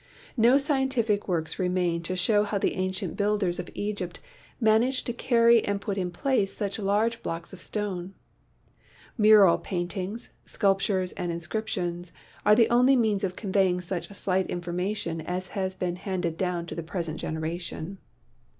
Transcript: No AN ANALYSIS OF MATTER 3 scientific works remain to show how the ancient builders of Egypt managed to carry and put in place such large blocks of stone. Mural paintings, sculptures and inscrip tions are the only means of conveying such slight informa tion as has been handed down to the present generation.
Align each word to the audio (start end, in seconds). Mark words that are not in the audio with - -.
No 0.35 0.53
AN 0.53 0.53
ANALYSIS 0.53 0.53
OF 0.53 0.55
MATTER 0.57 0.59
3 0.61 0.67
scientific 0.95 1.27
works 1.27 1.59
remain 1.59 2.01
to 2.01 2.15
show 2.15 2.41
how 2.43 2.57
the 2.57 2.73
ancient 2.73 3.15
builders 3.15 3.59
of 3.59 3.69
Egypt 3.75 4.19
managed 4.59 5.05
to 5.05 5.13
carry 5.13 5.63
and 5.63 5.79
put 5.79 5.95
in 5.99 6.09
place 6.09 6.55
such 6.57 6.79
large 6.79 7.21
blocks 7.21 7.53
of 7.53 7.61
stone. 7.61 8.15
Mural 9.15 9.59
paintings, 9.59 10.31
sculptures 10.43 11.11
and 11.11 11.31
inscrip 11.31 11.67
tions 11.67 12.13
are 12.47 12.55
the 12.55 12.69
only 12.71 12.95
means 12.95 13.23
of 13.23 13.35
conveying 13.35 13.79
such 13.79 14.09
slight 14.11 14.47
informa 14.47 14.95
tion 14.97 15.21
as 15.21 15.49
has 15.49 15.75
been 15.75 15.97
handed 15.97 16.35
down 16.35 16.65
to 16.65 16.73
the 16.73 16.81
present 16.81 17.19
generation. 17.19 17.99